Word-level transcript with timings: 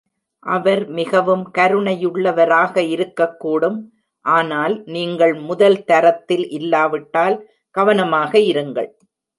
அவர் 0.45 0.87
மிகவும் 0.89 1.43
கருணையுள்ளவராக 1.57 2.77
இருக்கக் 2.87 3.39
கூடும், 3.39 3.77
ஆனால் 4.25 4.83
நீங்கள் 4.87 5.33
முதல்-தரத்தில் 5.41 6.49
இல்லாவிட்டால், 6.49 7.37
கவனமாக 7.75 8.37
இருங்கள். 8.51 8.91